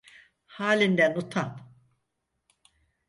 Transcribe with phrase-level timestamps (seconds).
[0.45, 1.75] Halinden utan!